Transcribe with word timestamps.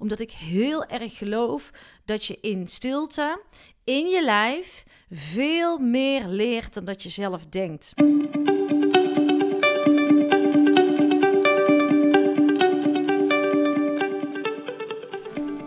omdat 0.00 0.20
ik 0.20 0.30
heel 0.30 0.84
erg 0.84 1.18
geloof 1.18 1.70
dat 2.04 2.24
je 2.24 2.38
in 2.40 2.68
stilte, 2.68 3.42
in 3.84 4.08
je 4.08 4.24
lijf, 4.24 4.84
veel 5.10 5.78
meer 5.78 6.26
leert 6.26 6.74
dan 6.74 6.84
dat 6.84 7.02
je 7.02 7.08
zelf 7.08 7.46
denkt. 7.46 7.92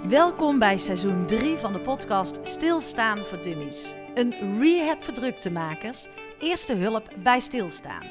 Welkom 0.07 0.59
bij 0.59 0.77
seizoen 0.77 1.27
3 1.27 1.57
van 1.57 1.73
de 1.73 1.79
podcast 1.79 2.39
Stilstaan 2.43 3.17
voor 3.17 3.41
Dummies. 3.41 3.93
Een 4.13 4.59
rehab 4.59 5.03
voor 5.03 5.13
druktemakers, 5.13 6.07
eerste 6.39 6.73
hulp 6.73 7.09
bij 7.23 7.39
stilstaan. 7.39 8.07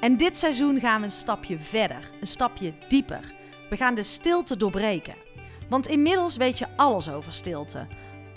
En 0.00 0.16
dit 0.16 0.36
seizoen 0.36 0.80
gaan 0.80 1.00
we 1.00 1.06
een 1.06 1.12
stapje 1.12 1.58
verder, 1.58 2.10
een 2.20 2.26
stapje 2.26 2.74
dieper. 2.88 3.34
We 3.70 3.76
gaan 3.76 3.94
de 3.94 4.02
stilte 4.02 4.56
doorbreken. 4.56 5.25
Want 5.68 5.86
inmiddels 5.88 6.36
weet 6.36 6.58
je 6.58 6.66
alles 6.76 7.08
over 7.08 7.32
stilte. 7.32 7.86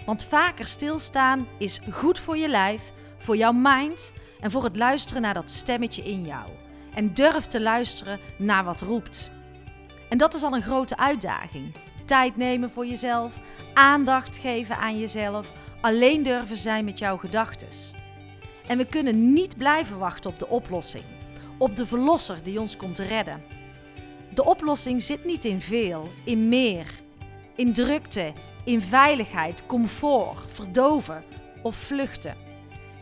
Want 0.06 0.24
vaker 0.24 0.66
stilstaan 0.66 1.48
is 1.58 1.80
goed 1.92 2.20
voor 2.20 2.38
je 2.38 2.48
lijf, 2.48 2.92
voor 3.18 3.38
jouw 3.38 3.52
mind 3.52 4.12
en 4.40 4.52
voor 4.52 4.64
het 4.64 4.76
luisteren 4.76 5.22
naar 5.22 5.34
dat 5.34 5.50
stemmetje 5.50 6.04
in 6.04 6.26
jou. 6.26 6.50
En 6.94 7.14
durf 7.14 7.46
te 7.46 7.62
luisteren 7.62 8.20
naar 8.38 8.64
wat 8.64 8.82
roept. 8.82 9.30
En 10.10 10.18
dat 10.18 10.34
is 10.34 10.44
al 10.44 10.54
een 10.54 10.62
grote 10.62 10.98
uitdaging. 10.98 11.76
Tijd 12.06 12.38
nemen 12.38 12.72
voor 12.72 12.86
jezelf, 12.86 13.40
aandacht 13.74 14.38
geven 14.38 14.78
aan 14.78 15.00
jezelf, 15.00 15.52
alleen 15.82 16.24
durven 16.24 16.58
zijn 16.58 16.86
met 16.86 17.00
jouw 17.00 17.18
gedachten. 17.18 17.68
En 18.68 18.78
we 18.78 18.86
kunnen 18.86 19.34
niet 19.34 19.58
blijven 19.58 19.98
wachten 19.98 20.32
op 20.32 20.40
de 20.40 20.48
oplossing, 20.48 21.04
op 21.58 21.76
de 21.76 21.86
verlosser 21.86 22.44
die 22.44 22.60
ons 22.60 22.78
komt 22.78 23.00
redden. 23.00 23.44
De 24.34 24.46
oplossing 24.46 25.04
zit 25.04 25.26
niet 25.26 25.46
in 25.46 25.62
veel, 25.62 26.08
in 26.24 26.48
meer, 26.48 26.88
in 27.60 27.74
drukte, 27.74 28.34
in 28.64 28.82
veiligheid, 28.82 29.66
comfort, 29.66 30.52
verdoven 30.52 31.24
of 31.62 31.76
vluchten. 31.76 32.36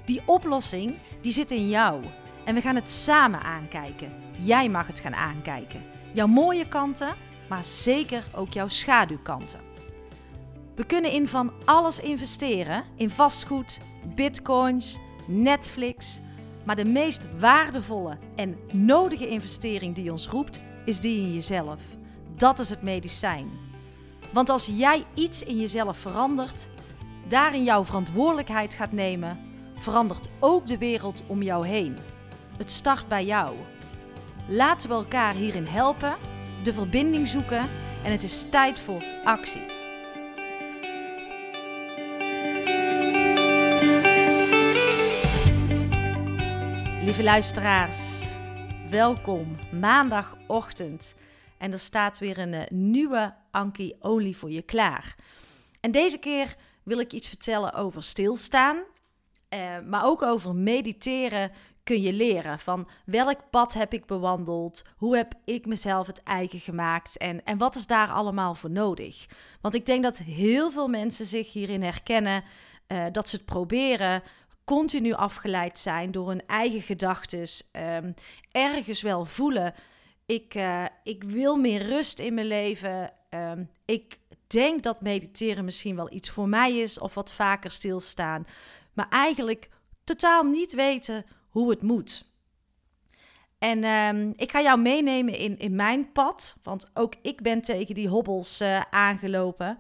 Die 0.05 0.21
oplossing 0.25 0.93
die 1.21 1.31
zit 1.31 1.51
in 1.51 1.69
jou 1.69 2.03
en 2.45 2.55
we 2.55 2.61
gaan 2.61 2.75
het 2.75 2.91
samen 2.91 3.41
aankijken. 3.41 4.11
Jij 4.39 4.69
mag 4.69 4.87
het 4.87 4.99
gaan 4.99 5.15
aankijken. 5.15 5.83
Jouw 6.13 6.27
mooie 6.27 6.67
kanten, 6.67 7.15
maar 7.49 7.63
zeker 7.63 8.23
ook 8.35 8.53
jouw 8.53 8.67
schaduwkanten. 8.67 9.59
We 10.75 10.85
kunnen 10.85 11.11
in 11.11 11.27
van 11.27 11.51
alles 11.65 11.99
investeren: 11.99 12.83
in 12.95 13.09
vastgoed, 13.09 13.77
bitcoins, 14.15 14.97
Netflix. 15.27 16.19
Maar 16.65 16.75
de 16.75 16.85
meest 16.85 17.39
waardevolle 17.39 18.17
en 18.35 18.57
nodige 18.73 19.27
investering 19.27 19.95
die 19.95 20.11
ons 20.11 20.27
roept, 20.27 20.59
is 20.85 20.99
die 20.99 21.21
in 21.21 21.33
jezelf. 21.33 21.79
Dat 22.35 22.59
is 22.59 22.69
het 22.69 22.81
medicijn. 22.81 23.66
Want 24.33 24.49
als 24.49 24.65
jij 24.65 25.03
iets 25.13 25.43
in 25.43 25.59
jezelf 25.59 25.97
verandert, 25.97 26.67
daarin 27.27 27.63
jouw 27.63 27.85
verantwoordelijkheid 27.85 28.73
gaat 28.73 28.91
nemen, 28.91 29.39
verandert 29.79 30.27
ook 30.39 30.67
de 30.67 30.77
wereld 30.77 31.23
om 31.27 31.41
jou 31.41 31.67
heen. 31.67 31.97
Het 32.57 32.71
start 32.71 33.07
bij 33.07 33.25
jou. 33.25 33.55
Laten 34.47 34.89
we 34.89 34.95
elkaar 34.95 35.33
hierin 35.33 35.67
helpen, 35.67 36.15
de 36.63 36.73
verbinding 36.73 37.27
zoeken 37.27 37.61
en 38.03 38.11
het 38.11 38.23
is 38.23 38.45
tijd 38.49 38.79
voor 38.79 39.03
actie. 39.23 39.75
Lieve 47.03 47.23
luisteraars, 47.23 48.21
welkom 48.89 49.55
maandagochtend. 49.79 51.15
En 51.57 51.71
er 51.71 51.79
staat 51.79 52.19
weer 52.19 52.37
een 52.37 52.53
eh, 52.53 52.67
nieuwe 52.69 53.33
Anki 53.51 53.95
Only 53.99 54.33
voor 54.33 54.51
je 54.51 54.61
klaar. 54.61 55.15
En 55.79 55.91
deze 55.91 56.17
keer 56.17 56.55
wil 56.83 56.99
ik 56.99 57.13
iets 57.13 57.27
vertellen 57.27 57.73
over 57.73 58.03
stilstaan, 58.03 58.77
eh, 59.49 59.79
maar 59.79 60.05
ook 60.05 60.21
over 60.21 60.55
mediteren 60.55 61.51
kun 61.83 62.01
je 62.01 62.13
leren. 62.13 62.59
Van 62.59 62.87
welk 63.05 63.49
pad 63.49 63.73
heb 63.73 63.93
ik 63.93 64.05
bewandeld? 64.05 64.83
Hoe 64.95 65.15
heb 65.15 65.33
ik 65.45 65.65
mezelf 65.65 66.07
het 66.07 66.23
eigen 66.23 66.59
gemaakt? 66.59 67.17
En, 67.17 67.43
en 67.43 67.57
wat 67.57 67.75
is 67.75 67.87
daar 67.87 68.09
allemaal 68.09 68.55
voor 68.55 68.71
nodig? 68.71 69.25
Want 69.61 69.75
ik 69.75 69.85
denk 69.85 70.03
dat 70.03 70.17
heel 70.17 70.71
veel 70.71 70.87
mensen 70.87 71.25
zich 71.25 71.53
hierin 71.53 71.83
herkennen. 71.83 72.43
Uh, 72.87 73.05
dat 73.11 73.29
ze 73.29 73.35
het 73.35 73.45
proberen, 73.45 74.23
continu 74.63 75.13
afgeleid 75.13 75.77
zijn 75.77 76.11
door 76.11 76.27
hun 76.27 76.45
eigen 76.45 76.81
gedachten. 76.81 77.47
Um, 77.71 78.13
ergens 78.51 79.01
wel 79.01 79.25
voelen 79.25 79.73
ik, 80.27 80.55
uh, 80.55 80.85
ik 81.03 81.23
wil 81.23 81.55
meer 81.55 81.81
rust 81.81 82.19
in 82.19 82.33
mijn 82.33 82.47
leven. 82.47 83.13
Um, 83.29 83.69
ik 83.85 84.19
denk 84.47 84.83
dat 84.83 85.01
mediteren 85.01 85.65
misschien 85.65 85.95
wel 85.95 86.13
iets 86.13 86.29
voor 86.29 86.49
mij 86.49 86.77
is 86.77 86.99
of 86.99 87.13
wat 87.13 87.33
vaker 87.33 87.71
stilstaan. 87.71 88.47
Maar 88.93 89.09
eigenlijk 89.09 89.69
totaal 90.03 90.43
niet 90.43 90.73
weten 90.73 91.25
hoe 91.49 91.69
het 91.69 91.81
moet. 91.81 92.25
En 93.57 93.83
um, 93.83 94.33
ik 94.35 94.51
ga 94.51 94.61
jou 94.61 94.79
meenemen 94.79 95.37
in, 95.37 95.57
in 95.57 95.75
mijn 95.75 96.11
pad, 96.11 96.55
want 96.63 96.89
ook 96.93 97.13
ik 97.21 97.41
ben 97.41 97.61
tegen 97.61 97.95
die 97.95 98.07
hobbels 98.07 98.61
uh, 98.61 98.81
aangelopen. 98.91 99.77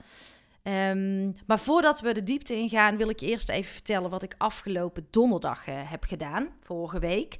Um, 0.63 1.35
maar 1.45 1.59
voordat 1.59 1.99
we 1.99 2.13
de 2.13 2.23
diepte 2.23 2.55
ingaan, 2.55 2.97
wil 2.97 3.09
ik 3.09 3.19
je 3.19 3.25
eerst 3.25 3.49
even 3.49 3.73
vertellen 3.73 4.09
wat 4.09 4.23
ik 4.23 4.35
afgelopen 4.37 5.07
donderdag 5.09 5.67
uh, 5.67 5.75
heb 5.91 6.03
gedaan, 6.03 6.49
vorige 6.61 6.99
week. 6.99 7.37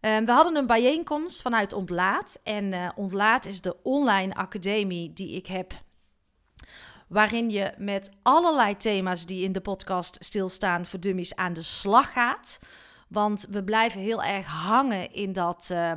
Um, 0.00 0.24
we 0.24 0.32
hadden 0.32 0.56
een 0.56 0.66
bijeenkomst 0.66 1.42
vanuit 1.42 1.72
Ontlaat. 1.72 2.40
En 2.42 2.72
uh, 2.72 2.88
Ontlaat 2.94 3.46
is 3.46 3.60
de 3.60 3.76
online 3.82 4.34
academie 4.34 5.12
die 5.12 5.36
ik 5.36 5.46
heb. 5.46 5.72
Waarin 7.08 7.50
je 7.50 7.72
met 7.78 8.10
allerlei 8.22 8.76
thema's 8.76 9.26
die 9.26 9.42
in 9.42 9.52
de 9.52 9.60
podcast 9.60 10.16
stilstaan 10.24 10.86
voor 10.86 11.00
dummies 11.00 11.34
aan 11.34 11.52
de 11.52 11.62
slag 11.62 12.12
gaat. 12.12 12.58
Want 13.08 13.46
we 13.50 13.64
blijven 13.64 14.00
heel 14.00 14.22
erg 14.22 14.46
hangen 14.46 15.12
in 15.12 15.32
dat 15.32 15.68
uh, 15.72 15.92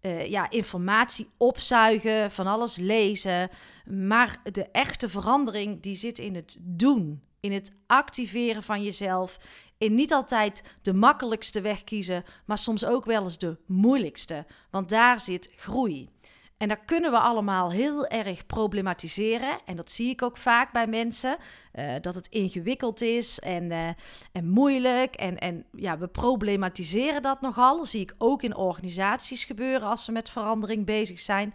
uh, 0.00 0.26
ja, 0.26 0.50
informatie 0.50 1.28
opzuigen, 1.36 2.30
van 2.30 2.46
alles 2.46 2.76
lezen. 2.76 3.50
Maar 3.84 4.40
de 4.52 4.70
echte 4.70 5.08
verandering 5.08 5.82
die 5.82 5.94
zit 5.94 6.18
in 6.18 6.34
het 6.34 6.56
doen. 6.60 7.22
In 7.40 7.52
het 7.52 7.72
activeren 7.86 8.62
van 8.62 8.82
jezelf, 8.82 9.38
in 9.78 9.94
niet 9.94 10.12
altijd 10.12 10.62
de 10.82 10.94
makkelijkste 10.94 11.60
weg 11.60 11.84
kiezen, 11.84 12.24
maar 12.44 12.58
soms 12.58 12.84
ook 12.84 13.04
wel 13.04 13.22
eens 13.22 13.38
de 13.38 13.56
moeilijkste. 13.66 14.46
Want 14.70 14.88
daar 14.88 15.20
zit 15.20 15.50
groei. 15.56 16.08
En 16.56 16.68
dat 16.68 16.78
kunnen 16.84 17.10
we 17.10 17.18
allemaal 17.18 17.70
heel 17.70 18.06
erg 18.06 18.46
problematiseren. 18.46 19.58
En 19.64 19.76
dat 19.76 19.90
zie 19.90 20.10
ik 20.10 20.22
ook 20.22 20.36
vaak 20.36 20.72
bij 20.72 20.86
mensen. 20.86 21.36
Uh, 21.74 21.92
dat 22.00 22.14
het 22.14 22.26
ingewikkeld 22.26 23.00
is 23.00 23.38
en, 23.38 23.70
uh, 23.70 23.88
en 24.32 24.48
moeilijk. 24.48 25.14
En, 25.14 25.38
en 25.38 25.64
ja, 25.72 25.98
we 25.98 26.06
problematiseren 26.06 27.22
dat 27.22 27.40
nogal. 27.40 27.76
Dat 27.76 27.88
zie 27.88 28.00
ik 28.00 28.14
ook 28.18 28.42
in 28.42 28.56
organisaties 28.56 29.44
gebeuren 29.44 29.88
als 29.88 30.04
ze 30.04 30.12
met 30.12 30.30
verandering 30.30 30.84
bezig 30.84 31.20
zijn. 31.20 31.54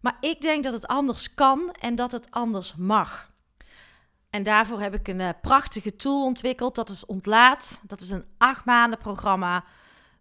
Maar 0.00 0.16
ik 0.20 0.40
denk 0.40 0.64
dat 0.64 0.72
het 0.72 0.86
anders 0.86 1.34
kan 1.34 1.72
en 1.80 1.94
dat 1.94 2.12
het 2.12 2.30
anders 2.30 2.74
mag. 2.76 3.27
En 4.30 4.42
daarvoor 4.42 4.80
heb 4.80 4.94
ik 4.94 5.08
een 5.08 5.20
uh, 5.20 5.28
prachtige 5.42 5.96
tool 5.96 6.24
ontwikkeld. 6.24 6.74
Dat 6.74 6.88
is 6.88 7.06
Ontlaat. 7.06 7.80
Dat 7.82 8.00
is 8.00 8.10
een 8.10 8.24
acht 8.38 8.64
maanden 8.64 8.98
programma 8.98 9.64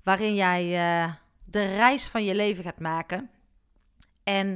waarin 0.04 0.36
jij 0.36 0.64
uh, 0.66 1.14
de 1.46 1.66
reis 1.66 2.08
van 2.08 2.24
je 2.24 2.36
leven 2.36 2.64
gaat 2.64 2.80
maken. 2.80 3.30
En 4.24 4.48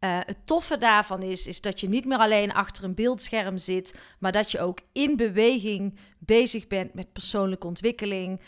uh, 0.00 0.18
het 0.20 0.38
toffe 0.44 0.78
daarvan 0.78 1.22
is, 1.22 1.46
is 1.46 1.60
dat 1.60 1.80
je 1.80 1.88
niet 1.88 2.04
meer 2.04 2.18
alleen 2.18 2.52
achter 2.52 2.84
een 2.84 2.94
beeldscherm 2.94 3.58
zit, 3.58 3.94
maar 4.18 4.32
dat 4.32 4.50
je 4.50 4.60
ook 4.60 4.78
in 4.92 5.16
beweging 5.16 5.98
bezig 6.18 6.66
bent 6.66 6.94
met 6.94 7.12
persoonlijke 7.12 7.66
ontwikkeling. 7.66 8.40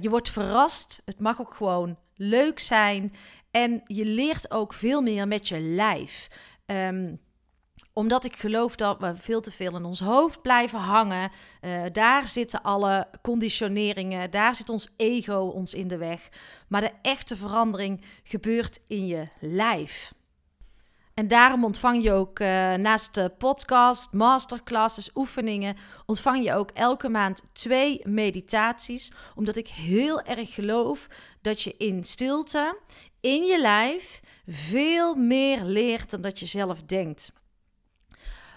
je 0.00 0.10
wordt 0.10 0.30
verrast. 0.30 1.02
Het 1.04 1.20
mag 1.20 1.40
ook 1.40 1.54
gewoon 1.54 1.98
leuk 2.14 2.58
zijn. 2.58 3.12
En 3.50 3.82
je 3.86 4.04
leert 4.04 4.50
ook 4.50 4.74
veel 4.74 5.02
meer 5.02 5.28
met 5.28 5.48
je 5.48 5.60
lijf. 5.60 6.28
Um, 6.66 7.20
omdat 7.94 8.24
ik 8.24 8.36
geloof 8.36 8.76
dat 8.76 8.98
we 8.98 9.12
veel 9.16 9.40
te 9.40 9.50
veel 9.50 9.76
in 9.76 9.84
ons 9.84 10.00
hoofd 10.00 10.42
blijven 10.42 10.78
hangen. 10.78 11.30
Uh, 11.60 11.82
daar 11.92 12.28
zitten 12.28 12.62
alle 12.62 13.08
conditioneringen, 13.22 14.30
daar 14.30 14.54
zit 14.54 14.68
ons 14.68 14.88
ego 14.96 15.38
ons 15.38 15.74
in 15.74 15.88
de 15.88 15.96
weg. 15.96 16.28
Maar 16.68 16.80
de 16.80 16.92
echte 17.02 17.36
verandering 17.36 18.04
gebeurt 18.22 18.80
in 18.86 19.06
je 19.06 19.28
lijf. 19.40 20.12
En 21.14 21.28
daarom 21.28 21.64
ontvang 21.64 22.02
je 22.02 22.12
ook 22.12 22.38
uh, 22.38 22.46
naast 22.74 23.14
de 23.14 23.32
podcast, 23.38 24.12
masterclasses, 24.12 25.10
oefeningen, 25.14 25.76
ontvang 26.06 26.44
je 26.44 26.54
ook 26.54 26.70
elke 26.70 27.08
maand 27.08 27.42
twee 27.52 28.00
meditaties. 28.04 29.12
Omdat 29.34 29.56
ik 29.56 29.68
heel 29.68 30.22
erg 30.22 30.54
geloof 30.54 31.08
dat 31.42 31.62
je 31.62 31.74
in 31.76 32.04
stilte, 32.04 32.78
in 33.20 33.44
je 33.44 33.60
lijf, 33.60 34.20
veel 34.46 35.14
meer 35.14 35.62
leert 35.62 36.10
dan 36.10 36.20
dat 36.20 36.38
je 36.38 36.46
zelf 36.46 36.82
denkt. 36.82 37.32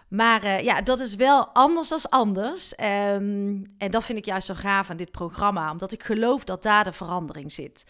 Maar 0.08 0.44
uh, 0.44 0.60
ja, 0.60 0.82
dat 0.82 1.00
is 1.00 1.16
wel 1.16 1.48
anders 1.48 1.90
dan 1.90 2.10
anders. 2.10 2.72
Um, 2.72 3.76
en 3.78 3.92
dat 3.92 4.06
vind 4.06 4.18
ik 4.18 4.26
juist 4.26 4.48
zo 4.48 4.54
gaaf 4.54 4.90
aan 4.90 4.98
dit 4.98 5.12
programma, 5.12 5.72
omdat 5.72 5.92
ik 5.92 6.04
geloof 6.04 6.44
dat 6.44 6.64
daar 6.64 6.84
de 6.84 6.92
verandering 6.92 7.52
zit. 7.54 7.86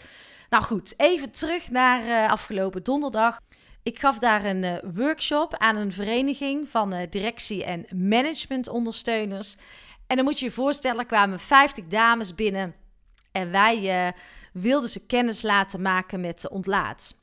Nou 0.50 0.64
goed, 0.64 0.94
even 0.98 1.32
terug 1.32 1.70
naar 1.70 2.04
uh, 2.04 2.32
afgelopen 2.32 2.84
donderdag. 2.84 3.40
Ik 3.84 4.00
gaf 4.00 4.20
daar 4.20 4.46
een 4.46 4.64
uh, 4.64 4.76
workshop 4.94 5.58
aan 5.58 5.76
een 5.76 5.92
vereniging 5.92 6.70
van 6.70 7.08
directie- 7.10 7.64
en 7.64 7.86
managementondersteuners. 7.96 9.56
En 10.08 10.16
dan 10.16 10.26
moet 10.26 10.40
je 10.40 10.46
je 10.46 10.52
voorstellen, 10.52 11.00
er 11.00 11.06
kwamen 11.06 11.40
50 11.40 11.88
dames 11.88 12.36
binnen 12.36 12.76
en 13.32 13.52
wij 13.52 14.14
wilden 14.54 14.90
ze 14.90 15.06
kennis 15.06 15.42
laten 15.42 15.82
maken 15.82 16.20
met 16.22 16.42
de 16.42 16.50
ontlaat. 16.50 17.16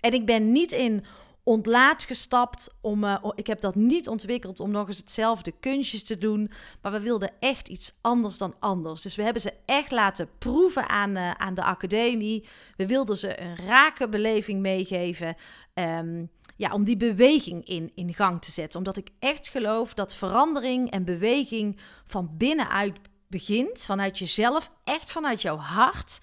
En 0.00 0.12
ik 0.12 0.26
ben 0.26 0.52
niet 0.52 0.72
in 0.72 1.04
ontlaat 1.44 2.02
gestapt. 2.02 2.68
Om, 2.80 3.04
uh, 3.04 3.16
ik 3.34 3.46
heb 3.46 3.60
dat 3.60 3.74
niet 3.74 4.08
ontwikkeld 4.08 4.60
om 4.60 4.70
nog 4.70 4.88
eens 4.88 4.98
hetzelfde 4.98 5.52
kunstjes 5.60 6.04
te 6.04 6.18
doen. 6.18 6.50
Maar 6.82 6.92
we 6.92 7.00
wilden 7.00 7.30
echt 7.38 7.68
iets 7.68 7.98
anders 8.00 8.38
dan 8.38 8.54
anders. 8.58 9.02
Dus 9.02 9.14
we 9.14 9.22
hebben 9.22 9.42
ze 9.42 9.52
echt 9.64 9.90
laten 9.90 10.28
proeven 10.38 10.88
aan, 10.88 11.16
uh, 11.16 11.30
aan 11.30 11.54
de 11.54 11.62
academie. 11.62 12.48
We 12.76 12.86
wilden 12.86 13.16
ze 13.16 13.40
een 13.40 13.56
rake 13.56 14.08
beleving 14.08 14.60
meegeven. 14.60 15.36
Um, 15.74 16.30
ja, 16.56 16.72
om 16.72 16.84
die 16.84 16.96
beweging 16.96 17.66
in, 17.66 17.92
in 17.94 18.14
gang 18.14 18.42
te 18.42 18.50
zetten. 18.50 18.78
Omdat 18.78 18.96
ik 18.96 19.08
echt 19.18 19.48
geloof 19.48 19.94
dat 19.94 20.14
verandering 20.14 20.90
en 20.90 21.04
beweging 21.04 21.78
van 22.04 22.30
binnenuit 22.36 22.98
begint. 23.28 23.84
Vanuit 23.84 24.18
jezelf, 24.18 24.70
echt 24.84 25.12
vanuit 25.12 25.42
jouw 25.42 25.56
hart. 25.56 26.20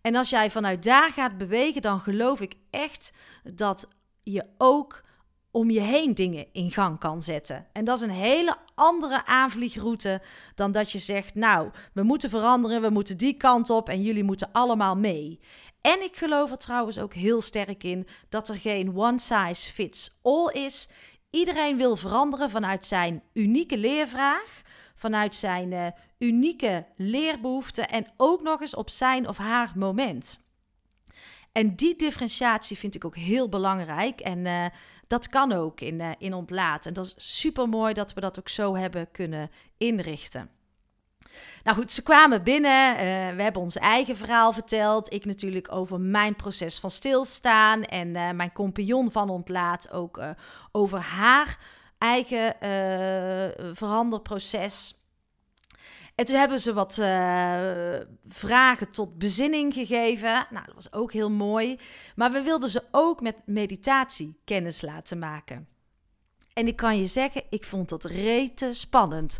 En 0.00 0.14
als 0.14 0.30
jij 0.30 0.50
vanuit 0.50 0.82
daar 0.82 1.10
gaat 1.10 1.38
bewegen, 1.38 1.82
dan 1.82 2.00
geloof 2.00 2.40
ik 2.40 2.54
echt 2.70 3.12
dat 3.44 3.88
je 4.32 4.44
ook 4.58 5.04
om 5.50 5.70
je 5.70 5.80
heen 5.80 6.14
dingen 6.14 6.46
in 6.52 6.70
gang 6.70 6.98
kan 6.98 7.22
zetten. 7.22 7.66
En 7.72 7.84
dat 7.84 7.96
is 7.96 8.02
een 8.02 8.14
hele 8.14 8.56
andere 8.74 9.26
aanvliegroute 9.26 10.22
dan 10.54 10.72
dat 10.72 10.92
je 10.92 10.98
zegt: 10.98 11.34
Nou, 11.34 11.70
we 11.92 12.02
moeten 12.02 12.30
veranderen, 12.30 12.82
we 12.82 12.90
moeten 12.90 13.18
die 13.18 13.36
kant 13.36 13.70
op 13.70 13.88
en 13.88 14.02
jullie 14.02 14.24
moeten 14.24 14.52
allemaal 14.52 14.96
mee. 14.96 15.40
En 15.80 16.02
ik 16.02 16.16
geloof 16.16 16.50
er 16.50 16.58
trouwens 16.58 16.98
ook 16.98 17.14
heel 17.14 17.40
sterk 17.40 17.84
in 17.84 18.06
dat 18.28 18.48
er 18.48 18.56
geen 18.56 18.96
one 18.96 19.20
size 19.20 19.72
fits 19.72 20.18
all 20.22 20.52
is. 20.52 20.88
Iedereen 21.30 21.76
wil 21.76 21.96
veranderen 21.96 22.50
vanuit 22.50 22.86
zijn 22.86 23.22
unieke 23.32 23.78
leervraag, 23.78 24.62
vanuit 24.94 25.34
zijn 25.34 25.72
uh, 25.72 25.86
unieke 26.18 26.86
leerbehoeften 26.96 27.88
en 27.88 28.06
ook 28.16 28.42
nog 28.42 28.60
eens 28.60 28.74
op 28.74 28.90
zijn 28.90 29.28
of 29.28 29.36
haar 29.36 29.72
moment. 29.74 30.45
En 31.56 31.74
die 31.74 31.96
differentiatie 31.96 32.78
vind 32.78 32.94
ik 32.94 33.04
ook 33.04 33.16
heel 33.16 33.48
belangrijk. 33.48 34.20
En 34.20 34.38
uh, 34.38 34.66
dat 35.06 35.28
kan 35.28 35.52
ook 35.52 35.80
in, 35.80 36.00
uh, 36.00 36.10
in 36.18 36.34
ontlaat. 36.34 36.86
En 36.86 36.92
dat 36.92 37.06
is 37.06 37.40
super 37.40 37.68
mooi 37.68 37.94
dat 37.94 38.12
we 38.12 38.20
dat 38.20 38.38
ook 38.38 38.48
zo 38.48 38.76
hebben 38.76 39.10
kunnen 39.10 39.50
inrichten. 39.76 40.50
Nou 41.64 41.76
goed, 41.76 41.92
ze 41.92 42.02
kwamen 42.02 42.42
binnen. 42.42 42.90
Uh, 42.90 42.98
we 43.36 43.42
hebben 43.42 43.62
ons 43.62 43.76
eigen 43.76 44.16
verhaal 44.16 44.52
verteld. 44.52 45.12
Ik 45.12 45.24
natuurlijk 45.24 45.72
over 45.72 46.00
mijn 46.00 46.36
proces 46.36 46.78
van 46.78 46.90
stilstaan. 46.90 47.82
En 47.82 48.36
mijn 48.36 48.52
compagnon 48.52 49.10
van 49.10 49.30
ontlaat 49.30 49.90
ook 49.90 50.20
over 50.72 50.98
haar 50.98 51.58
eigen 51.98 52.54
veranderproces. 53.74 54.94
En 56.16 56.24
toen 56.24 56.36
hebben 56.36 56.60
ze 56.60 56.72
wat 56.72 56.98
uh, 56.98 58.00
vragen 58.28 58.90
tot 58.90 59.18
bezinning 59.18 59.74
gegeven. 59.74 60.46
Nou, 60.50 60.66
dat 60.66 60.74
was 60.74 60.92
ook 60.92 61.12
heel 61.12 61.30
mooi. 61.30 61.78
Maar 62.14 62.32
we 62.32 62.42
wilden 62.42 62.68
ze 62.68 62.82
ook 62.90 63.20
met 63.20 63.36
meditatie 63.46 64.40
kennis 64.44 64.82
laten 64.82 65.18
maken. 65.18 65.68
En 66.52 66.66
ik 66.66 66.76
kan 66.76 66.98
je 66.98 67.06
zeggen, 67.06 67.42
ik 67.50 67.64
vond 67.64 67.88
dat 67.88 68.04
rete 68.04 68.72
spannend. 68.72 69.38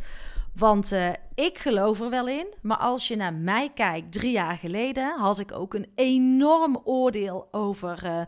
Want 0.54 0.92
uh, 0.92 1.10
ik 1.34 1.58
geloof 1.58 2.00
er 2.00 2.10
wel 2.10 2.28
in, 2.28 2.46
maar 2.62 2.76
als 2.76 3.08
je 3.08 3.16
naar 3.16 3.34
mij 3.34 3.70
kijkt, 3.74 4.12
drie 4.12 4.32
jaar 4.32 4.56
geleden 4.56 5.18
had 5.18 5.38
ik 5.38 5.52
ook 5.52 5.74
een 5.74 5.90
enorm 5.94 6.80
oordeel 6.84 7.48
over 7.50 8.04
uh, 8.04 8.20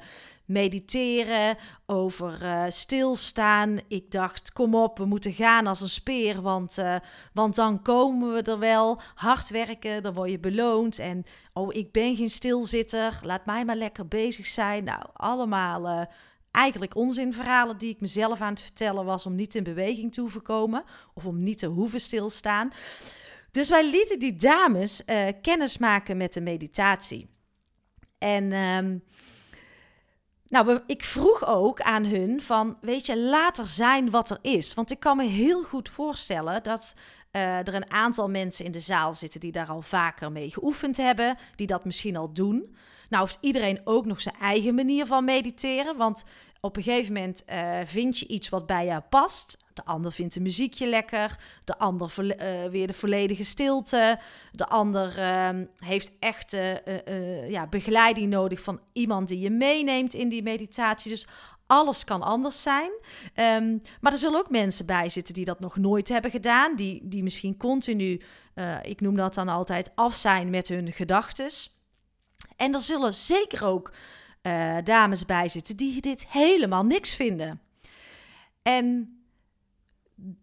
mediteren, 0.49 1.57
over 1.87 2.43
uh, 2.43 2.65
stilstaan. 2.69 3.79
Ik 3.89 4.11
dacht, 4.11 4.53
kom 4.53 4.75
op, 4.75 4.99
we 4.99 5.05
moeten 5.05 5.33
gaan 5.33 5.67
als 5.67 5.81
een 5.81 5.89
speer, 5.89 6.43
want, 6.43 6.79
uh, 6.79 6.97
want 7.33 7.55
dan 7.55 7.83
komen 7.83 8.35
we 8.35 8.43
er 8.43 8.59
wel. 8.59 9.01
Hard 9.15 9.49
werken, 9.51 10.03
dan 10.03 10.15
word 10.15 10.31
je 10.31 10.39
beloond. 10.39 10.99
En 10.99 11.25
oh, 11.53 11.75
ik 11.75 11.93
ben 11.93 12.17
geen 12.17 12.31
stilzitter, 12.31 13.21
laat 13.23 13.47
mij 13.47 13.65
maar 13.65 13.77
lekker 13.77 14.09
bezig 14.09 14.47
zijn. 14.47 14.85
Nou, 14.85 15.03
allemaal 15.13 15.87
uh, 15.87 16.03
eigenlijk 16.51 16.97
onzinverhalen 16.97 17.79
die 17.79 17.91
ik 17.91 18.01
mezelf 18.01 18.41
aan 18.41 18.53
het 18.53 18.63
vertellen 18.63 19.05
was 19.05 19.27
om 19.27 19.35
niet 19.35 19.55
in 19.55 19.63
beweging 19.63 20.13
te 20.13 20.21
hoeven 20.21 20.43
komen 20.43 20.85
of 21.15 21.27
om 21.27 21.43
niet 21.43 21.59
te 21.59 21.67
hoeven 21.67 22.01
stilstaan. 22.01 22.71
Dus 23.51 23.69
wij 23.69 23.91
lieten 23.91 24.19
die 24.19 24.35
dames 24.35 25.05
kennis 25.43 25.79
maken 25.79 26.17
met 26.17 26.33
de 26.33 26.41
meditatie. 26.41 27.29
En... 28.19 28.53
Um, 28.53 29.03
nou, 30.49 30.81
ik 30.87 31.05
vroeg 31.05 31.47
ook 31.47 31.81
aan 31.81 32.05
hun 32.05 32.43
van, 32.43 32.77
weet 32.81 33.07
je, 33.07 33.19
laat 33.19 33.59
er 33.59 33.67
zijn 33.67 34.11
wat 34.11 34.31
er 34.31 34.39
is. 34.43 34.75
Want 34.75 34.91
ik 34.91 35.01
kan 35.01 35.17
me 35.17 35.25
heel 35.25 35.63
goed 35.63 35.89
voorstellen 35.89 36.63
dat 36.63 36.95
uh, 37.33 37.59
er 37.59 37.75
een 37.75 37.91
aantal 37.91 38.29
mensen 38.29 38.65
in 38.65 38.73
de 38.73 38.81
zaal 38.81 39.15
zitten 39.15 39.41
die 39.41 39.53
daar 39.53 39.69
al 39.69 39.83
vaker 39.83 40.33
mee 40.33 40.51
geoefend 40.51 40.97
hebben, 40.97 41.37
die 41.57 41.67
dat 41.67 41.85
misschien 41.85 42.17
al 42.17 42.33
doen. 42.33 42.77
Nou 43.09 43.25
heeft 43.25 43.39
iedereen 43.41 43.81
ook 43.85 44.07
nog 44.07 44.21
zijn 44.21 44.35
eigen 44.41 44.75
manier 44.75 45.07
van 45.07 45.25
mediteren, 45.25 45.97
want 45.97 46.25
op 46.61 46.77
een 46.77 46.83
gegeven 46.83 47.13
moment 47.13 47.45
uh, 47.49 47.79
vind 47.85 48.19
je 48.19 48.27
iets 48.27 48.49
wat 48.49 48.67
bij 48.67 48.87
jou 48.87 49.01
past. 49.01 49.59
De 49.79 49.85
ander 49.85 50.13
vindt 50.13 50.37
een 50.37 50.43
muziekje 50.43 50.87
lekker. 50.87 51.39
De 51.65 51.79
ander 51.79 52.13
uh, 52.19 52.71
weer 52.71 52.87
de 52.87 52.93
volledige 52.93 53.45
stilte. 53.45 54.19
De 54.53 54.69
ander 54.69 55.19
uh, 55.19 55.49
heeft 55.77 56.13
echt 56.19 56.55
uh, 56.55 57.51
ja, 57.51 57.67
begeleiding 57.67 58.31
nodig 58.31 58.61
van 58.61 58.81
iemand 58.93 59.29
die 59.29 59.39
je 59.39 59.51
meeneemt 59.51 60.15
in 60.15 60.29
die 60.29 60.43
meditatie. 60.43 61.11
Dus 61.11 61.27
alles 61.67 62.05
kan 62.05 62.23
anders 62.23 62.63
zijn. 62.63 62.91
Um, 63.35 63.81
maar 64.01 64.13
er 64.13 64.19
zullen 64.19 64.39
ook 64.39 64.51
mensen 64.51 64.87
bij 64.87 65.09
zitten 65.09 65.35
die 65.35 65.45
dat 65.45 65.61
nog 65.61 65.77
nooit 65.77 66.09
hebben 66.09 66.31
gedaan. 66.31 66.77
Die, 66.77 67.01
die 67.05 67.23
misschien 67.23 67.57
continu, 67.57 68.23
ik 68.83 69.01
noem 69.01 69.17
dat 69.17 69.35
dan 69.35 69.49
altijd, 69.49 69.91
af 69.95 70.15
zijn 70.15 70.51
met 70.51 70.69
hun 70.69 70.93
gedachten. 70.93 71.51
En 72.57 72.75
er 72.75 72.81
zullen 72.81 73.15
zeker 73.15 73.65
ook 73.65 73.93
dames 74.85 75.27
bij 75.27 75.49
zitten 75.49 75.77
die 75.77 76.01
dit 76.01 76.27
helemaal 76.29 76.85
niks 76.85 77.15
vinden. 77.15 77.61
En 78.63 79.18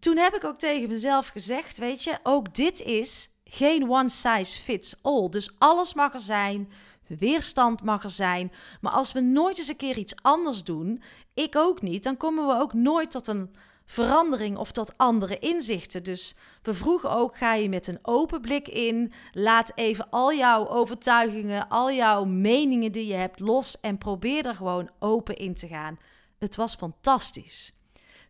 toen 0.00 0.16
heb 0.16 0.34
ik 0.34 0.44
ook 0.44 0.58
tegen 0.58 0.88
mezelf 0.88 1.28
gezegd, 1.28 1.78
weet 1.78 2.04
je, 2.04 2.18
ook 2.22 2.54
dit 2.54 2.82
is 2.82 3.30
geen 3.44 3.90
one 3.90 4.08
size 4.08 4.62
fits 4.62 4.94
all. 5.02 5.28
Dus 5.28 5.54
alles 5.58 5.94
mag 5.94 6.14
er 6.14 6.20
zijn, 6.20 6.72
weerstand 7.06 7.82
mag 7.82 8.02
er 8.02 8.10
zijn. 8.10 8.52
Maar 8.80 8.92
als 8.92 9.12
we 9.12 9.20
nooit 9.20 9.58
eens 9.58 9.68
een 9.68 9.76
keer 9.76 9.96
iets 9.96 10.14
anders 10.22 10.64
doen, 10.64 11.02
ik 11.34 11.56
ook 11.56 11.82
niet, 11.82 12.02
dan 12.02 12.16
komen 12.16 12.46
we 12.46 12.52
ook 12.52 12.72
nooit 12.72 13.10
tot 13.10 13.26
een 13.26 13.50
verandering 13.86 14.56
of 14.56 14.72
tot 14.72 14.98
andere 14.98 15.38
inzichten. 15.38 16.02
Dus 16.02 16.34
we 16.62 16.74
vroegen 16.74 17.10
ook: 17.10 17.36
ga 17.36 17.54
je 17.54 17.68
met 17.68 17.86
een 17.86 17.98
open 18.02 18.40
blik 18.40 18.68
in? 18.68 19.12
Laat 19.32 19.72
even 19.74 20.10
al 20.10 20.32
jouw 20.32 20.68
overtuigingen, 20.68 21.68
al 21.68 21.92
jouw 21.92 22.24
meningen 22.24 22.92
die 22.92 23.06
je 23.06 23.14
hebt 23.14 23.40
los 23.40 23.80
en 23.80 23.98
probeer 23.98 24.46
er 24.46 24.54
gewoon 24.54 24.90
open 24.98 25.36
in 25.36 25.54
te 25.54 25.66
gaan. 25.66 25.98
Het 26.38 26.56
was 26.56 26.74
fantastisch. 26.74 27.74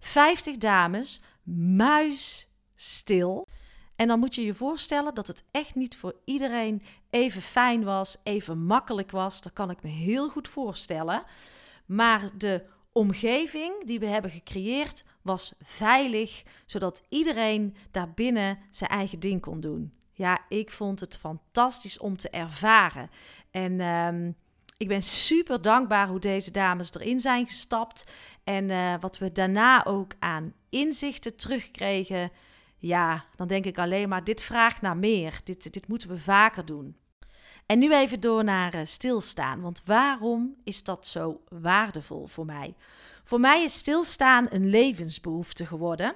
50 0.00 0.56
dames 0.56 1.22
muisstil. 1.54 3.48
En 3.96 4.08
dan 4.08 4.18
moet 4.18 4.34
je 4.34 4.44
je 4.44 4.54
voorstellen 4.54 5.14
dat 5.14 5.26
het 5.26 5.44
echt 5.50 5.74
niet 5.74 5.96
voor 5.96 6.14
iedereen 6.24 6.82
even 7.10 7.42
fijn 7.42 7.84
was, 7.84 8.16
even 8.22 8.58
makkelijk 8.58 9.10
was. 9.10 9.40
Dat 9.40 9.52
kan 9.52 9.70
ik 9.70 9.82
me 9.82 9.88
heel 9.88 10.28
goed 10.28 10.48
voorstellen. 10.48 11.22
Maar 11.86 12.30
de 12.38 12.64
omgeving 12.92 13.86
die 13.86 13.98
we 13.98 14.06
hebben 14.06 14.30
gecreëerd 14.30 15.04
was 15.22 15.54
veilig, 15.62 16.42
zodat 16.66 17.02
iedereen 17.08 17.76
daarbinnen 17.90 18.58
zijn 18.70 18.90
eigen 18.90 19.20
ding 19.20 19.40
kon 19.40 19.60
doen. 19.60 19.92
Ja, 20.12 20.38
ik 20.48 20.70
vond 20.70 21.00
het 21.00 21.16
fantastisch 21.16 21.98
om 21.98 22.16
te 22.16 22.30
ervaren. 22.30 23.10
En 23.50 23.80
um, 23.80 24.36
ik 24.76 24.88
ben 24.88 25.02
super 25.02 25.62
dankbaar 25.62 26.08
hoe 26.08 26.20
deze 26.20 26.50
dames 26.50 26.94
erin 26.94 27.20
zijn 27.20 27.46
gestapt. 27.46 28.04
En 28.46 28.68
uh, 28.68 28.94
wat 29.00 29.18
we 29.18 29.32
daarna 29.32 29.84
ook 29.84 30.12
aan 30.18 30.52
inzichten 30.68 31.36
terugkregen. 31.36 32.30
Ja, 32.78 33.24
dan 33.36 33.46
denk 33.46 33.64
ik 33.64 33.78
alleen 33.78 34.08
maar: 34.08 34.24
dit 34.24 34.42
vraagt 34.42 34.80
naar 34.80 34.96
meer. 34.96 35.40
Dit, 35.44 35.72
dit 35.72 35.88
moeten 35.88 36.08
we 36.08 36.18
vaker 36.18 36.64
doen. 36.64 36.96
En 37.66 37.78
nu 37.78 37.94
even 37.94 38.20
door 38.20 38.44
naar 38.44 38.74
uh, 38.74 38.80
stilstaan. 38.84 39.60
Want 39.60 39.82
waarom 39.84 40.56
is 40.64 40.84
dat 40.84 41.06
zo 41.06 41.40
waardevol 41.48 42.26
voor 42.26 42.44
mij? 42.44 42.74
Voor 43.24 43.40
mij 43.40 43.62
is 43.62 43.74
stilstaan 43.74 44.46
een 44.50 44.70
levensbehoefte 44.70 45.66
geworden. 45.66 46.14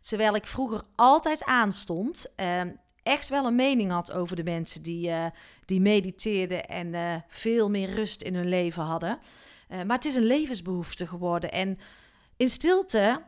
Terwijl 0.00 0.34
ik 0.34 0.46
vroeger 0.46 0.82
altijd 0.94 1.44
aanstond. 1.44 2.26
Uh, 2.36 2.60
echt 3.02 3.28
wel 3.28 3.46
een 3.46 3.54
mening 3.54 3.90
had 3.90 4.12
over 4.12 4.36
de 4.36 4.44
mensen 4.44 4.82
die, 4.82 5.08
uh, 5.08 5.26
die 5.64 5.80
mediteerden 5.80 6.68
en 6.68 7.24
veel 7.28 7.70
meer 7.70 7.94
rust 7.94 8.22
in 8.22 8.34
hun 8.34 8.48
leven 8.48 8.82
hadden. 8.82 9.18
Uh, 9.72 9.82
maar 9.82 9.96
het 9.96 10.04
is 10.04 10.14
een 10.14 10.26
levensbehoefte 10.26 11.06
geworden. 11.06 11.52
En 11.52 11.78
in 12.36 12.48
stilte 12.48 13.22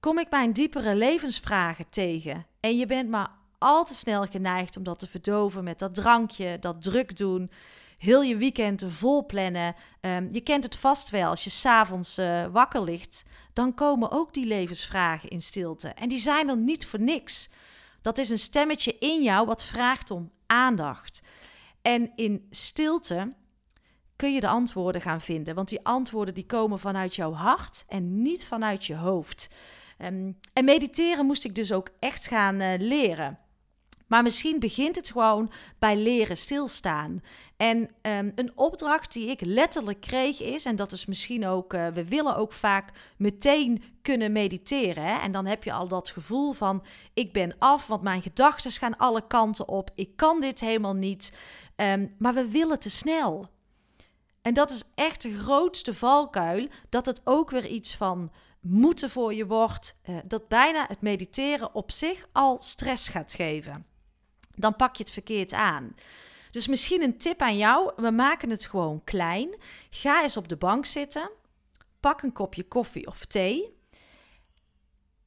kom 0.00 0.18
ik 0.18 0.30
mijn 0.30 0.52
diepere 0.52 0.94
levensvragen 0.94 1.90
tegen. 1.90 2.46
En 2.60 2.76
je 2.76 2.86
bent 2.86 3.08
maar 3.08 3.30
al 3.58 3.84
te 3.84 3.94
snel 3.94 4.24
geneigd 4.24 4.76
om 4.76 4.82
dat 4.82 4.98
te 4.98 5.06
verdoven 5.06 5.64
met 5.64 5.78
dat 5.78 5.94
drankje, 5.94 6.58
dat 6.58 6.82
druk 6.82 7.16
doen. 7.16 7.50
heel 7.98 8.22
je 8.22 8.36
weekend 8.36 8.84
vol 8.86 9.26
plannen. 9.26 9.74
Ehm, 10.00 10.28
je 10.30 10.40
kent 10.40 10.64
het 10.64 10.76
vast 10.76 11.10
wel, 11.10 11.30
als 11.30 11.44
je 11.44 11.50
s'avonds 11.50 12.18
uh, 12.18 12.46
wakker 12.46 12.82
ligt, 12.82 13.24
dan 13.52 13.74
komen 13.74 14.10
ook 14.10 14.34
die 14.34 14.46
levensvragen 14.46 15.28
in 15.28 15.40
stilte. 15.40 15.88
En 15.88 16.08
die 16.08 16.18
zijn 16.18 16.48
er 16.48 16.56
niet 16.56 16.86
voor 16.86 17.00
niks. 17.00 17.48
Dat 18.00 18.18
is 18.18 18.30
een 18.30 18.38
stemmetje 18.38 18.98
in 18.98 19.22
jou 19.22 19.46
wat 19.46 19.64
vraagt 19.64 20.10
om 20.10 20.30
aandacht. 20.46 21.22
En 21.82 22.12
in 22.14 22.46
stilte 22.50 23.32
kun 24.18 24.34
je 24.34 24.40
de 24.40 24.48
antwoorden 24.48 25.00
gaan 25.00 25.20
vinden. 25.20 25.54
Want 25.54 25.68
die 25.68 25.84
antwoorden 25.84 26.34
die 26.34 26.46
komen 26.46 26.78
vanuit 26.78 27.14
jouw 27.14 27.32
hart 27.32 27.84
en 27.88 28.22
niet 28.22 28.46
vanuit 28.46 28.86
je 28.86 28.94
hoofd. 28.94 29.48
Ehm, 29.98 30.32
en 30.52 30.64
mediteren 30.64 31.26
moest 31.26 31.44
ik 31.44 31.54
dus 31.54 31.72
ook 31.72 31.88
echt 31.98 32.26
gaan 32.26 32.60
uh, 32.60 32.72
leren. 32.78 33.38
Maar 34.06 34.22
misschien 34.22 34.58
begint 34.60 34.96
het 34.96 35.10
gewoon 35.10 35.50
bij 35.78 35.96
leren 35.96 36.36
stilstaan. 36.36 37.22
En 37.56 37.78
um, 37.78 38.32
een 38.34 38.52
opdracht 38.54 39.12
die 39.12 39.28
ik 39.28 39.40
letterlijk 39.40 40.00
kreeg 40.00 40.42
is, 40.42 40.64
en 40.64 40.76
dat 40.76 40.92
is 40.92 41.06
misschien 41.06 41.46
ook, 41.46 41.74
uh, 41.74 41.86
we 41.86 42.04
willen 42.04 42.36
ook 42.36 42.52
vaak 42.52 42.90
meteen 43.16 43.82
kunnen 44.02 44.32
mediteren. 44.32 45.04
Hè? 45.04 45.18
En 45.18 45.32
dan 45.32 45.46
heb 45.46 45.64
je 45.64 45.72
al 45.72 45.88
dat 45.88 46.10
gevoel 46.10 46.52
van, 46.52 46.84
ik 47.14 47.32
ben 47.32 47.54
af, 47.58 47.86
want 47.86 48.02
mijn 48.02 48.22
gedachten 48.22 48.70
gaan 48.70 48.96
alle 48.96 49.26
kanten 49.26 49.68
op. 49.68 49.90
Ik 49.94 50.16
kan 50.16 50.40
dit 50.40 50.60
helemaal 50.60 50.94
niet. 50.94 51.32
Um, 51.76 52.14
maar 52.18 52.34
we 52.34 52.48
willen 52.48 52.78
te 52.78 52.90
snel. 52.90 53.48
En 54.48 54.54
dat 54.54 54.70
is 54.70 54.82
echt 54.94 55.22
de 55.22 55.38
grootste 55.38 55.94
valkuil, 55.94 56.68
dat 56.88 57.06
het 57.06 57.20
ook 57.24 57.50
weer 57.50 57.66
iets 57.66 57.96
van 57.96 58.32
moeten 58.60 59.10
voor 59.10 59.34
je 59.34 59.46
wordt, 59.46 59.96
uh, 60.08 60.16
dat 60.24 60.48
bijna 60.48 60.84
het 60.86 61.00
mediteren 61.00 61.74
op 61.74 61.92
zich 61.92 62.28
al 62.32 62.58
stress 62.60 63.08
gaat 63.08 63.34
geven. 63.34 63.86
Dan 64.54 64.76
pak 64.76 64.96
je 64.96 65.02
het 65.02 65.12
verkeerd 65.12 65.52
aan. 65.52 65.94
Dus 66.50 66.66
misschien 66.66 67.02
een 67.02 67.18
tip 67.18 67.40
aan 67.40 67.56
jou: 67.56 67.92
we 67.96 68.10
maken 68.10 68.50
het 68.50 68.66
gewoon 68.66 69.04
klein. 69.04 69.56
Ga 69.90 70.22
eens 70.22 70.36
op 70.36 70.48
de 70.48 70.56
bank 70.56 70.86
zitten, 70.86 71.30
pak 72.00 72.22
een 72.22 72.32
kopje 72.32 72.64
koffie 72.64 73.06
of 73.06 73.24
thee. 73.24 73.76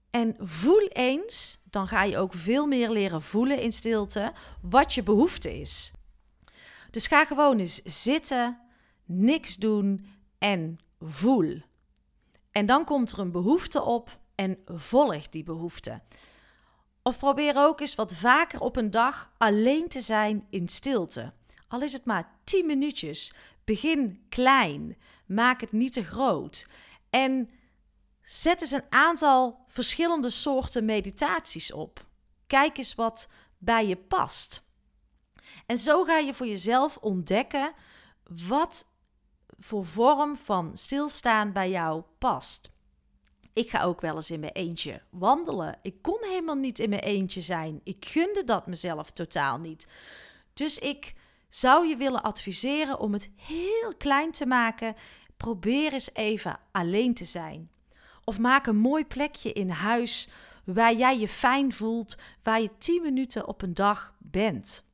En 0.10 0.36
voel 0.40 0.88
eens, 0.88 1.60
dan 1.64 1.88
ga 1.88 2.04
je 2.04 2.18
ook 2.18 2.34
veel 2.34 2.66
meer 2.66 2.90
leren 2.90 3.22
voelen 3.22 3.60
in 3.60 3.72
stilte, 3.72 4.34
wat 4.62 4.94
je 4.94 5.04
behoefte 5.04 5.60
is. 5.60 5.92
Dus 6.92 7.08
ga 7.08 7.26
gewoon 7.26 7.60
eens 7.60 7.82
zitten, 7.84 8.71
niks 9.06 9.56
doen 9.56 10.06
en 10.38 10.80
voel. 11.00 11.62
En 12.52 12.66
dan 12.66 12.86
komt 12.86 13.12
er 13.12 13.20
een 13.20 13.32
behoefte 13.32 13.82
op 13.82 14.20
en 14.36 14.58
volg 14.66 15.30
die 15.30 15.44
behoefte. 15.44 16.02
Of 17.04 17.18
probeer 17.18 17.54
ook 17.58 17.80
eens 17.80 17.96
wat 17.96 18.14
vaker 18.14 18.60
op 18.60 18.76
een 18.76 18.92
dag 18.92 19.32
alleen 19.38 19.88
te 19.88 20.02
zijn 20.02 20.46
in 20.50 20.68
stilte. 20.68 21.34
Al 21.68 21.82
is 21.82 21.94
het 21.94 22.06
maar 22.06 22.30
10 22.44 22.66
minuutjes. 22.66 23.34
Begin 23.64 24.26
klein. 24.30 24.98
Maak 25.26 25.62
het 25.62 25.72
niet 25.72 25.94
te 25.94 26.04
groot. 26.04 26.68
En 27.10 27.50
zet 28.24 28.62
eens 28.62 28.72
een 28.72 28.86
aantal 28.90 29.66
verschillende 29.68 30.30
soorten 30.30 30.86
meditaties 30.86 31.72
op. 31.72 32.06
Kijk 32.48 32.78
eens 32.78 32.96
wat 32.96 33.28
bij 33.58 33.88
je 33.88 33.96
past. 33.96 34.70
En 35.66 35.78
zo 35.78 36.04
ga 36.04 36.18
je 36.18 36.34
voor 36.34 36.48
jezelf 36.48 36.98
ontdekken 36.98 37.74
wat 38.48 38.86
voor 39.62 39.86
vorm 39.86 40.38
van 40.38 40.72
stilstaan 40.74 41.52
bij 41.52 41.70
jou 41.70 42.04
past. 42.18 42.72
Ik 43.54 43.70
ga 43.70 43.84
ook 43.84 44.02
wel 44.02 44.16
eens 44.16 44.32
in 44.32 44.40
mijn 44.40 44.52
eentje 44.52 45.02
wandelen. 45.10 45.80
Ik 45.82 46.02
kon 46.02 46.18
helemaal 46.22 46.56
niet 46.56 46.80
in 46.80 46.90
mijn 46.90 47.02
eentje 47.02 47.42
zijn. 47.42 47.82
Ik 47.84 48.06
gunde 48.06 48.44
dat 48.44 48.68
mezelf 48.68 49.12
totaal 49.12 49.58
niet. 49.58 49.88
Dus 50.54 50.80
ik 50.80 51.14
zou 51.50 51.88
je 51.88 51.96
willen 51.96 52.24
adviseren 52.24 53.00
om 53.00 53.14
het 53.14 53.30
heel 53.36 53.94
klein 53.98 54.32
te 54.32 54.46
maken. 54.46 54.96
Probeer 55.38 55.94
eens 55.94 56.14
even 56.14 56.60
alleen 56.72 57.14
te 57.14 57.26
zijn. 57.26 57.70
Of 58.24 58.40
maak 58.40 58.68
een 58.68 58.78
mooi 58.78 59.06
plekje 59.06 59.54
in 59.54 59.70
huis 59.70 60.30
waar 60.64 60.94
jij 60.94 61.20
je 61.20 61.28
fijn 61.28 61.74
voelt, 61.74 62.18
waar 62.44 62.62
je 62.62 62.78
10 62.78 63.02
minuten 63.02 63.48
op 63.48 63.62
een 63.62 63.74
dag 63.74 64.14
bent. 64.18 64.86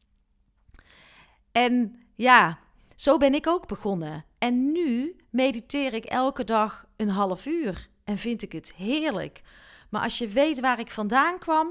En 1.51 2.01
ja, 2.15 2.59
zo 2.95 3.17
ben 3.17 3.33
ik 3.33 3.47
ook 3.47 3.67
begonnen. 3.67 4.25
En 4.37 4.71
nu 4.71 5.15
mediteer 5.29 5.93
ik 5.93 6.05
elke 6.05 6.43
dag 6.43 6.85
een 6.95 7.09
half 7.09 7.45
uur 7.45 7.87
en 8.03 8.17
vind 8.17 8.41
ik 8.41 8.51
het 8.51 8.73
heerlijk. 8.73 9.41
Maar 9.89 10.01
als 10.01 10.17
je 10.17 10.27
weet 10.27 10.59
waar 10.59 10.79
ik 10.79 10.91
vandaan 10.91 11.39
kwam, 11.39 11.67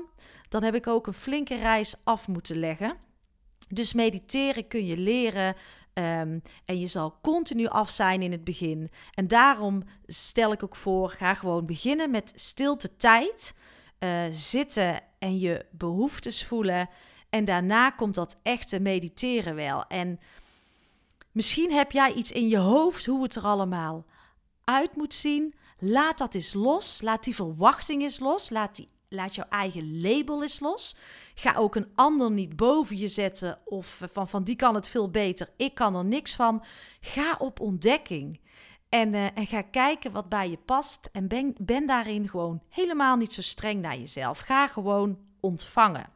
dan 0.49 0.62
heb 0.62 0.75
ik 0.75 0.87
ook 0.87 1.06
een 1.06 1.12
flinke 1.12 1.56
reis 1.56 1.94
af 2.04 2.28
moeten 2.28 2.58
leggen. 2.58 2.96
Dus 3.68 3.92
mediteren 3.92 4.68
kun 4.68 4.87
je 4.87 4.96
leren 4.96 5.54
um, 5.94 6.42
en 6.64 6.78
je 6.78 6.87
zal 6.87 7.18
continu 7.23 7.66
af 7.66 7.90
zijn 7.90 8.23
in 8.23 8.32
het 8.32 8.44
begin. 8.44 8.90
En 9.14 9.28
daarom 9.28 9.82
stel 10.06 10.52
ik 10.52 10.62
ook 10.62 10.76
voor, 10.76 11.11
ga 11.11 11.35
gewoon 11.35 11.66
beginnen 11.66 12.11
met 12.11 12.32
stilte 12.35 12.96
tijd. 12.96 13.54
Uh, 13.99 14.25
zitten 14.30 15.00
en 15.18 15.38
je 15.38 15.66
behoeftes 15.70 16.44
voelen. 16.44 16.88
En 17.30 17.44
daarna 17.44 17.90
komt 17.90 18.14
dat 18.14 18.40
echte 18.42 18.80
mediteren 18.80 19.54
wel. 19.54 19.87
En 19.87 20.18
misschien 21.37 21.73
heb 21.73 21.93
jij 21.93 22.12
iets 22.12 22.33
in 22.33 22.49
je 22.49 22.59
hoofd 22.59 23.07
hoe 23.07 23.23
het 23.23 23.35
er 23.35 23.43
allemaal 23.43 24.05
uit 24.64 24.97
moet 24.97 25.14
zien. 25.14 25.55
Laat 25.78 26.19
dat 26.19 26.35
eens 26.35 26.55
los. 26.55 27.00
Laat 27.02 27.25
die 27.25 27.35
verwachting 27.35 28.02
eens 28.02 28.19
los. 28.19 28.50
Laat, 28.50 28.76
die, 28.76 28.88
laat 29.09 29.35
jouw 29.35 29.49
eigen 29.49 30.00
label 30.00 30.43
eens 30.43 30.61
los. 30.61 30.97
Ga 31.35 31.55
ook 31.55 31.75
een 31.75 31.90
ander 31.95 32.31
niet 32.31 32.57
boven 32.57 32.97
je 32.97 33.09
zetten 33.09 33.59
of 33.64 34.02
van, 34.12 34.28
van 34.28 34.45
die 34.45 34.57
kan 34.57 34.75
het 34.75 34.88
veel 34.88 35.11
beter. 35.11 35.50
Ik 35.57 35.75
kan 35.75 35.95
er 35.95 36.05
niks 36.05 36.35
van. 36.35 36.64
Ga 37.00 37.37
op 37.38 37.61
ontdekking. 37.61 38.40
En, 38.88 39.14
uh, 39.14 39.37
en 39.38 39.47
ga 39.47 39.62
kijken 39.62 40.12
wat 40.12 40.28
bij 40.28 40.50
je 40.50 40.59
past. 40.64 41.09
En 41.12 41.28
ben, 41.28 41.55
ben 41.61 41.87
daarin 41.87 42.28
gewoon 42.28 42.62
helemaal 42.69 43.16
niet 43.16 43.33
zo 43.33 43.43
streng 43.43 43.81
naar 43.83 43.99
jezelf. 43.99 44.38
Ga 44.38 44.66
gewoon 44.66 45.19
ontvangen. 45.40 46.15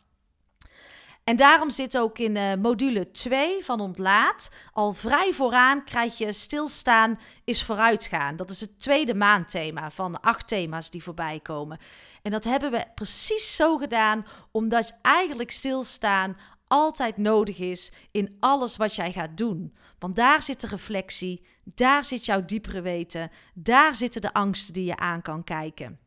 En 1.31 1.37
daarom 1.37 1.71
zit 1.71 1.99
ook 1.99 2.19
in 2.19 2.37
uh, 2.37 2.55
module 2.55 3.11
2 3.11 3.65
van 3.65 3.81
Ontlaat 3.81 4.51
al 4.73 4.93
vrij 4.93 5.33
vooraan 5.33 5.85
krijg 5.85 6.19
je 6.19 6.33
stilstaan 6.33 7.19
is 7.45 7.63
vooruitgaan. 7.63 8.37
Dat 8.37 8.51
is 8.51 8.61
het 8.61 8.81
tweede 8.81 9.15
maandthema 9.15 9.91
van 9.91 10.13
de 10.13 10.21
acht 10.21 10.49
thema's 10.49 10.91
die 10.91 11.03
voorbij 11.03 11.41
komen. 11.41 11.79
En 12.23 12.31
dat 12.31 12.45
hebben 12.45 12.71
we 12.71 12.87
precies 12.95 13.57
zo 13.57 13.77
gedaan 13.77 14.27
omdat 14.51 14.97
eigenlijk 15.03 15.51
stilstaan 15.51 16.37
altijd 16.67 17.17
nodig 17.17 17.59
is 17.59 17.93
in 18.11 18.37
alles 18.41 18.77
wat 18.77 18.95
jij 18.95 19.13
gaat 19.13 19.37
doen. 19.37 19.77
Want 19.99 20.17
daar 20.17 20.43
zit 20.43 20.61
de 20.61 20.67
reflectie, 20.67 21.47
daar 21.65 22.05
zit 22.05 22.25
jouw 22.25 22.45
diepere 22.45 22.81
weten, 22.81 23.31
daar 23.55 23.95
zitten 23.95 24.21
de 24.21 24.33
angsten 24.33 24.75
die 24.75 24.85
je 24.85 24.97
aan 24.97 25.23
kan 25.23 25.45
kijken. 25.45 25.99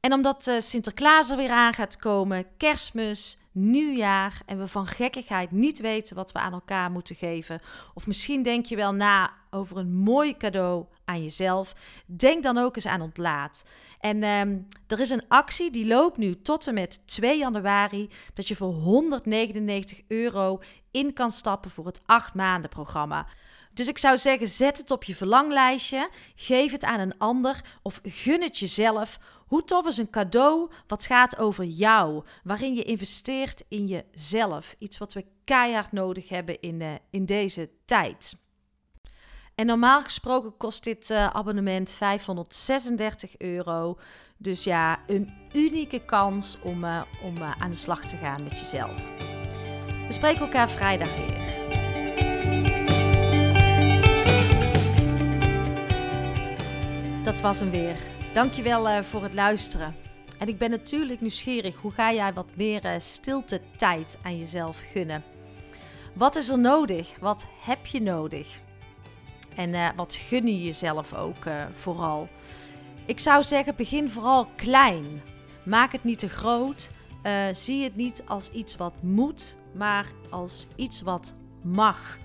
En 0.00 0.12
omdat 0.12 0.46
uh, 0.46 0.60
Sinterklaas 0.60 1.30
er 1.30 1.36
weer 1.36 1.50
aan 1.50 1.74
gaat 1.74 1.96
komen, 1.96 2.46
kerstmis, 2.56 3.38
nieuwjaar 3.56 4.40
en 4.46 4.58
we 4.58 4.68
van 4.68 4.86
gekkigheid 4.86 5.50
niet 5.50 5.80
weten 5.80 6.16
wat 6.16 6.32
we 6.32 6.38
aan 6.38 6.52
elkaar 6.52 6.90
moeten 6.90 7.16
geven. 7.16 7.60
Of 7.94 8.06
misschien 8.06 8.42
denk 8.42 8.66
je 8.66 8.76
wel 8.76 8.92
na 8.92 9.32
over 9.50 9.76
een 9.76 9.92
mooi 9.92 10.36
cadeau 10.36 10.84
aan 11.04 11.22
jezelf. 11.22 11.74
Denk 12.06 12.42
dan 12.42 12.58
ook 12.58 12.76
eens 12.76 12.86
aan 12.86 13.00
ontlaat. 13.00 13.64
En 14.00 14.22
um, 14.22 14.68
er 14.86 15.00
is 15.00 15.10
een 15.10 15.28
actie 15.28 15.70
die 15.70 15.86
loopt 15.86 16.16
nu 16.16 16.42
tot 16.42 16.66
en 16.66 16.74
met 16.74 17.06
2 17.06 17.38
januari. 17.38 18.08
Dat 18.34 18.48
je 18.48 18.56
voor 18.56 18.72
199 18.72 20.00
euro 20.08 20.60
in 20.90 21.12
kan 21.12 21.30
stappen 21.30 21.70
voor 21.70 21.86
het 21.86 22.00
8 22.06 22.34
maanden 22.34 22.70
programma. 22.70 23.26
Dus 23.76 23.88
ik 23.88 23.98
zou 23.98 24.18
zeggen, 24.18 24.48
zet 24.48 24.78
het 24.78 24.90
op 24.90 25.04
je 25.04 25.14
verlanglijstje. 25.14 26.10
Geef 26.34 26.72
het 26.72 26.84
aan 26.84 27.00
een 27.00 27.18
ander 27.18 27.60
of 27.82 28.00
gun 28.02 28.42
het 28.42 28.58
jezelf 28.58 29.18
hoe 29.46 29.64
tof 29.64 29.86
is 29.86 29.96
een 29.96 30.10
cadeau 30.10 30.70
wat 30.86 31.06
gaat 31.06 31.38
over 31.38 31.64
jou, 31.64 32.24
waarin 32.44 32.74
je 32.74 32.82
investeert 32.82 33.64
in 33.68 33.86
jezelf? 33.86 34.74
Iets 34.78 34.98
wat 34.98 35.12
we 35.12 35.24
keihard 35.44 35.92
nodig 35.92 36.28
hebben 36.28 36.60
in, 36.60 36.80
uh, 36.80 36.94
in 37.10 37.24
deze 37.24 37.70
tijd. 37.84 38.36
En 39.54 39.66
normaal 39.66 40.02
gesproken 40.02 40.56
kost 40.56 40.84
dit 40.84 41.10
uh, 41.10 41.26
abonnement 41.26 41.90
536 41.90 43.36
euro. 43.38 43.98
Dus 44.36 44.64
ja, 44.64 45.00
een 45.06 45.32
unieke 45.52 46.04
kans 46.04 46.58
om, 46.62 46.84
uh, 46.84 47.02
om 47.22 47.34
aan 47.58 47.70
de 47.70 47.76
slag 47.76 48.04
te 48.04 48.16
gaan 48.16 48.42
met 48.42 48.58
jezelf. 48.58 49.00
We 50.06 50.12
spreken 50.12 50.40
elkaar 50.40 50.70
vrijdag 50.70 51.16
weer. 51.16 51.44
Dat 57.22 57.40
was 57.40 57.60
hem 57.60 57.70
weer. 57.70 58.15
Dankjewel 58.36 58.88
uh, 58.88 59.02
voor 59.02 59.22
het 59.22 59.34
luisteren. 59.34 59.96
En 60.38 60.48
ik 60.48 60.58
ben 60.58 60.70
natuurlijk 60.70 61.20
nieuwsgierig, 61.20 61.76
hoe 61.76 61.92
ga 61.92 62.12
jij 62.12 62.32
wat 62.32 62.56
meer 62.56 62.84
uh, 62.84 62.90
stilte 62.98 63.60
tijd 63.76 64.18
aan 64.22 64.38
jezelf 64.38 64.82
gunnen? 64.92 65.24
Wat 66.12 66.36
is 66.36 66.48
er 66.48 66.58
nodig? 66.58 67.18
Wat 67.20 67.46
heb 67.60 67.86
je 67.86 68.02
nodig? 68.02 68.60
En 69.54 69.70
uh, 69.70 69.88
wat 69.96 70.14
gun 70.14 70.46
je 70.46 70.64
jezelf 70.64 71.14
ook 71.14 71.44
vooral? 71.72 72.28
Ik 73.06 73.20
zou 73.20 73.42
zeggen, 73.42 73.76
begin 73.76 74.10
vooral 74.10 74.48
klein. 74.56 75.22
Maak 75.64 75.92
het 75.92 76.04
niet 76.04 76.18
te 76.18 76.28
groot. 76.28 76.90
zie 77.52 77.84
het 77.84 77.96
niet 77.96 78.22
als 78.26 78.50
iets 78.50 78.76
wat 78.76 79.02
moet, 79.02 79.56
maar 79.74 80.06
als 80.30 80.66
iets 80.74 81.00
wat 81.00 81.34
mag. 81.62 82.18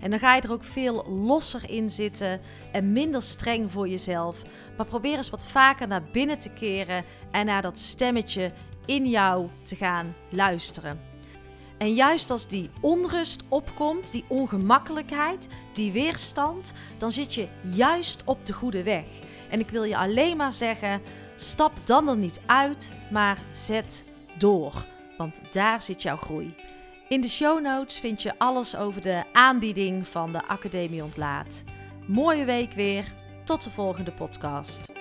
En 0.00 0.10
dan 0.10 0.18
ga 0.18 0.34
je 0.34 0.40
er 0.40 0.52
ook 0.52 0.64
veel 0.64 1.06
losser 1.08 1.70
in 1.70 1.90
zitten 1.90 2.40
en 2.72 2.92
minder 2.92 3.22
streng 3.22 3.72
voor 3.72 3.88
jezelf. 3.88 4.42
Maar 4.76 4.86
probeer 4.86 5.16
eens 5.16 5.30
wat 5.30 5.46
vaker 5.46 5.88
naar 5.88 6.02
binnen 6.12 6.38
te 6.38 6.50
keren 6.50 7.04
en 7.30 7.46
naar 7.46 7.62
dat 7.62 7.78
stemmetje 7.78 8.52
in 8.84 9.06
jou 9.06 9.48
te 9.62 9.76
gaan 9.76 10.14
luisteren. 10.28 11.00
En 11.78 11.94
juist 11.94 12.30
als 12.30 12.46
die 12.46 12.70
onrust 12.80 13.42
opkomt, 13.48 14.12
die 14.12 14.24
ongemakkelijkheid, 14.28 15.48
die 15.72 15.92
weerstand, 15.92 16.72
dan 16.98 17.12
zit 17.12 17.34
je 17.34 17.48
juist 17.74 18.22
op 18.24 18.46
de 18.46 18.52
goede 18.52 18.82
weg. 18.82 19.04
En 19.50 19.60
ik 19.60 19.70
wil 19.70 19.84
je 19.84 19.96
alleen 19.96 20.36
maar 20.36 20.52
zeggen: 20.52 21.02
stap 21.36 21.72
dan 21.84 22.08
er 22.08 22.16
niet 22.16 22.40
uit, 22.46 22.90
maar 23.10 23.38
zet 23.50 24.04
door. 24.38 24.86
Want 25.16 25.40
daar 25.50 25.82
zit 25.82 26.02
jouw 26.02 26.16
groei. 26.16 26.54
In 27.08 27.20
de 27.20 27.28
show 27.28 27.60
notes 27.60 27.98
vind 27.98 28.22
je 28.22 28.38
alles 28.38 28.76
over 28.76 29.02
de 29.02 29.22
aanbieding 29.32 30.08
van 30.08 30.32
de 30.32 30.46
Academie 30.46 31.02
Ontlaat. 31.02 31.62
Mooie 32.06 32.44
week 32.44 32.72
weer. 32.72 33.14
Tot 33.44 33.62
de 33.62 33.70
volgende 33.70 34.12
podcast. 34.12 34.97